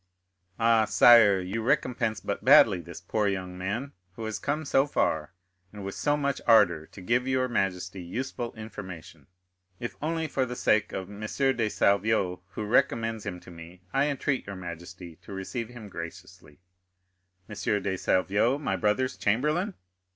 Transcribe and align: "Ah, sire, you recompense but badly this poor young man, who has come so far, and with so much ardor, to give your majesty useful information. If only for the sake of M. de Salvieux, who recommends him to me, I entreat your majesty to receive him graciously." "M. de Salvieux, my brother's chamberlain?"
"Ah, 0.57 0.85
sire, 0.85 1.39
you 1.39 1.61
recompense 1.61 2.19
but 2.21 2.43
badly 2.43 2.81
this 2.81 2.99
poor 2.99 3.27
young 3.27 3.55
man, 3.55 3.93
who 4.15 4.25
has 4.25 4.39
come 4.39 4.65
so 4.65 4.87
far, 4.87 5.31
and 5.71 5.85
with 5.85 5.93
so 5.93 6.17
much 6.17 6.41
ardor, 6.47 6.87
to 6.87 7.01
give 7.01 7.27
your 7.27 7.47
majesty 7.47 8.01
useful 8.01 8.51
information. 8.53 9.27
If 9.79 9.95
only 10.01 10.27
for 10.27 10.43
the 10.43 10.55
sake 10.55 10.91
of 10.91 11.07
M. 11.07 11.19
de 11.19 11.69
Salvieux, 11.69 12.41
who 12.53 12.65
recommends 12.65 13.27
him 13.27 13.39
to 13.41 13.51
me, 13.51 13.83
I 13.93 14.05
entreat 14.07 14.47
your 14.47 14.55
majesty 14.55 15.17
to 15.17 15.33
receive 15.33 15.69
him 15.69 15.87
graciously." 15.87 16.59
"M. 17.47 17.53
de 17.55 17.95
Salvieux, 17.95 18.57
my 18.57 18.75
brother's 18.75 19.15
chamberlain?" 19.15 19.75